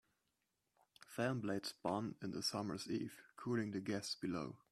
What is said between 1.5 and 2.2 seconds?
spun